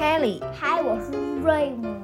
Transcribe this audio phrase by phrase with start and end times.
[0.00, 0.40] Kelly。
[0.58, 1.10] 嗨，我是
[1.42, 1.94] 瑞姆。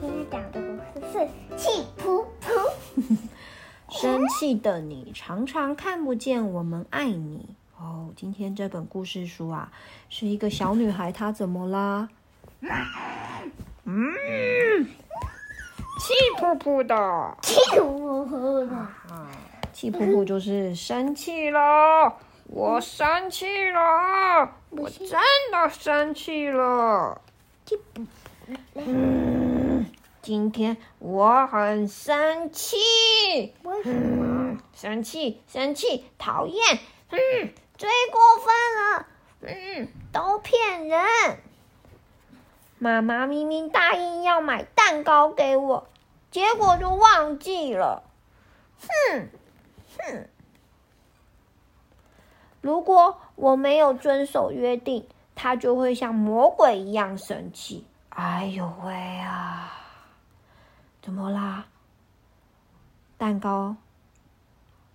[0.00, 3.16] 今天讲的故事是气噗噗。
[3.88, 8.10] 生气的你常常看不见我们爱你哦。
[8.16, 9.70] 今天这本故事书啊，
[10.08, 12.08] 是一个小女孩，她怎么啦？
[13.84, 14.84] 嗯，
[16.00, 18.76] 气噗噗的，气噗噗的，
[19.72, 22.16] 气噗噗就是生气了。
[22.46, 25.08] 我生气了，我真
[25.52, 27.20] 的生气了。
[28.74, 29.86] 嗯，
[30.20, 32.76] 今天我很生气。
[33.62, 34.58] 为什么？
[34.74, 36.78] 生气，生气，讨厌。
[37.10, 37.18] 嗯，
[37.76, 39.06] 最过分了。
[39.42, 41.00] 嗯，都骗人。
[42.78, 45.86] 妈妈明明答应要买蛋糕给我，
[46.30, 48.02] 结果就忘记了。
[48.80, 49.28] 哼，
[49.98, 50.28] 哼。
[52.60, 57.86] 如果我没有遵守约定，他就会像魔鬼一样生气。
[58.10, 59.72] 哎呦喂啊！
[61.02, 61.66] 怎么啦？
[63.18, 63.76] 蛋糕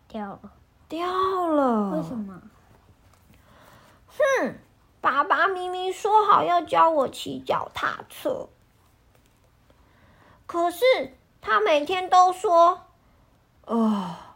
[0.08, 0.52] 掉了，
[0.88, 1.08] 掉
[1.48, 1.98] 了。
[1.98, 2.42] 为什么？
[4.08, 4.56] 哼！
[5.02, 8.50] 爸爸明明说好要教我骑脚踏车，
[10.46, 10.84] 可是
[11.40, 12.82] 他每天都说
[13.66, 14.36] ：“啊，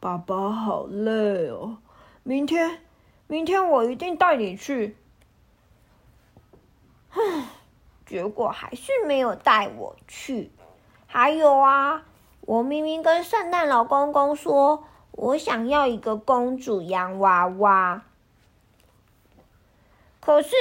[0.00, 1.78] 爸爸好累哦。”
[2.24, 2.82] 明天，
[3.28, 4.96] 明天我一定带你去。
[7.10, 7.48] 唉，
[8.06, 10.50] 结果还是没有带我去。
[11.06, 12.04] 还有啊，
[12.42, 18.02] 我明明跟圣诞老公公说，我想要一个公主洋娃娃，
[20.20, 20.56] 可是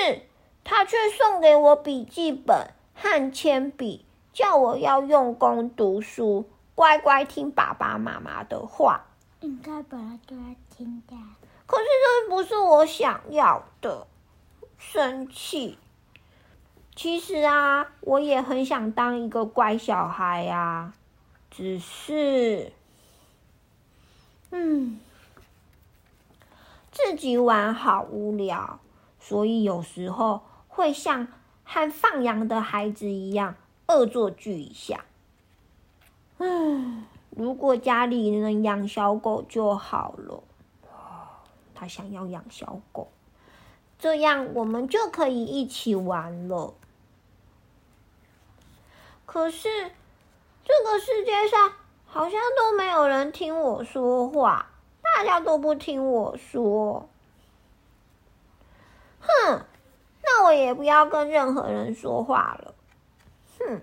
[0.64, 9.06] 他却送给我笔记本和铅笔，叫我要用功读书，乖乖听爸爸妈妈的话。
[9.42, 10.44] 应该本来就要
[10.76, 11.16] 听的。
[11.66, 14.08] 可是这不是我想要的，
[14.78, 15.78] 生气。
[17.02, 20.92] 其实啊，我也很想当一个乖小孩呀，
[21.50, 22.74] 只是，
[24.52, 25.00] 嗯，
[26.92, 28.82] 自己玩好无聊，
[29.18, 31.30] 所以有时候会像
[31.64, 33.56] 和放羊的孩子一样
[33.88, 35.06] 恶作剧一下。
[36.40, 40.44] 嗯，如果家里能养小狗就好了。
[41.74, 43.08] 他想要养小狗，
[43.98, 46.74] 这样我们就可以一起玩了。
[49.32, 49.70] 可是
[50.66, 51.72] 这个世界上
[52.08, 54.66] 好像都没有人听我说话，
[55.04, 57.08] 大家都不听我说。
[59.22, 59.62] 哼，
[60.24, 62.74] 那我也不要跟任何人说话了。
[63.60, 63.82] 哼，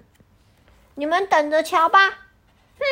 [0.96, 2.08] 你们等着瞧吧。
[2.10, 2.84] 哼，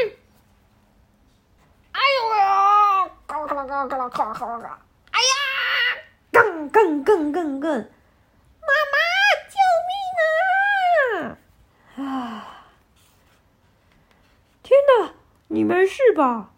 [1.90, 3.10] 哎呦呦！
[3.26, 4.78] 嘎啦嘎啦嘎啦嘎啦嘎啦嘎啦。
[6.30, 7.70] 更更更更更！
[7.72, 8.96] 妈妈，
[9.50, 9.56] 救
[9.90, 9.92] 命
[11.30, 11.36] 啊！
[11.96, 12.66] 啊！
[14.62, 15.12] 天哪，
[15.48, 16.50] 你没事吧？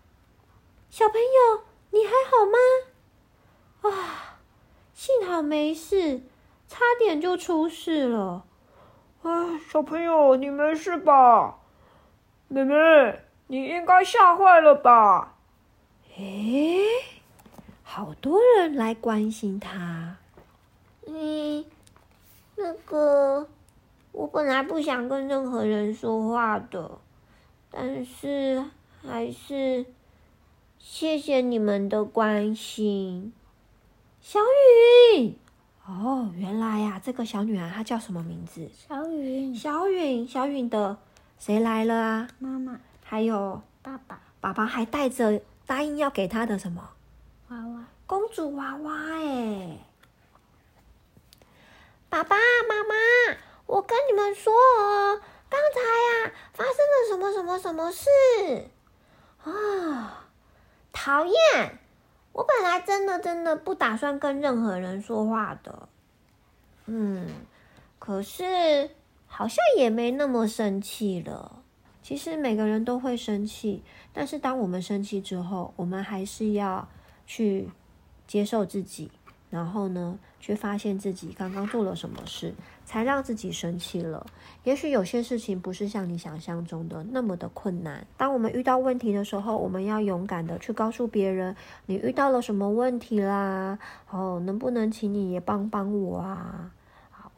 [0.91, 3.91] 小朋友，你还好吗？
[3.91, 4.39] 啊，
[4.95, 6.23] 幸好没事，
[6.69, 8.45] 差点就出事了。
[9.23, 11.59] 啊，小朋友，你没事吧？
[12.49, 12.75] 妹妹，
[13.49, 15.35] 你应该吓坏了吧？
[16.17, 16.87] 诶。
[17.83, 20.17] 好多人来关心他。
[21.07, 21.65] 嗯，
[22.57, 23.49] 那个，
[24.17, 26.99] 我本来不想跟任何人说话的，
[27.71, 28.65] 但是
[29.07, 29.85] 还是
[30.79, 33.35] 谢谢你们的关心。
[34.23, 34.41] 小
[35.21, 35.35] 雨，
[35.85, 38.67] 哦，原来呀，这个小女孩她叫什么名字？
[38.89, 39.55] 小雨。
[39.55, 40.97] 小雨，小雨的
[41.39, 42.29] 谁来了啊？
[42.39, 42.81] 妈妈。
[43.05, 44.19] 还有爸爸。
[44.41, 46.89] 爸爸还带着答应要给她的什么？
[47.49, 49.77] 娃娃，公主娃娃哎！
[52.09, 52.35] 爸爸
[52.67, 52.95] 妈妈，
[53.67, 58.71] 我跟你们说哦，刚才呀发生了什么什么什么事
[59.43, 60.29] 啊？
[60.93, 61.79] 讨厌！
[62.33, 65.89] 我本来真的真的不打算跟任何人说话的，
[66.87, 67.29] 嗯，
[67.99, 68.91] 可是
[69.27, 71.63] 好像也没那么生气了。
[72.03, 76.89] 其实每个人都会生气，但是当我们生气之后，我们还是要。
[77.29, 77.69] 去
[78.29, 79.11] 接受自己，
[79.49, 82.53] 然后呢，去发现自己刚刚做了什么事，
[82.85, 84.27] 才让自己生气了。
[84.65, 88.07] 也许有些事情不是像你想象中的那么的困难。
[88.17, 91.55] 当我们遇到问题的时候，我们要勇敢的去告诉别人，
[91.87, 93.79] 你遇到了什么问题啦，
[94.11, 96.71] 哦，能不能请你也帮帮我啊？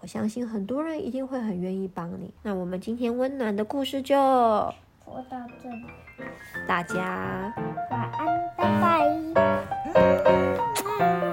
[0.00, 2.32] 我相信很多人一定会很愿意帮你。
[2.42, 5.84] 那我们今天温暖的故事就说到这里，
[6.68, 7.52] 大家
[7.90, 9.04] 晚安，拜拜。